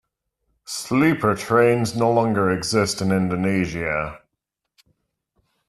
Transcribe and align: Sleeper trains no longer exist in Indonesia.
Sleeper 0.65 1.35
trains 1.35 1.95
no 1.95 2.11
longer 2.11 2.49
exist 2.49 3.01
in 3.03 3.11
Indonesia. 3.11 4.19